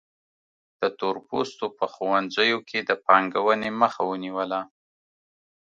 [0.79, 4.61] د تور پوستو په ښوونځیو کې د پانګونې مخه ونیوله.